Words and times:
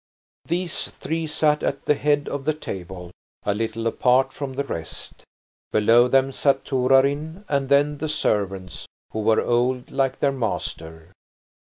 These 0.45 0.87
three 0.89 1.27
sat 1.27 1.61
at 1.61 1.85
the 1.85 1.93
head 1.93 2.27
of 2.27 2.43
the 2.45 2.55
table, 2.55 3.11
a 3.43 3.53
little 3.53 3.85
apart 3.85 4.33
from 4.33 4.53
the 4.53 4.63
rest. 4.63 5.23
Below 5.71 6.07
them 6.07 6.31
sat 6.31 6.65
Torarin, 6.65 7.45
and 7.47 7.69
then 7.69 7.99
the 7.99 8.09
servants, 8.09 8.87
who 9.11 9.19
were 9.19 9.43
old 9.45 9.91
like 9.91 10.19
their 10.19 10.31
master. 10.31 11.11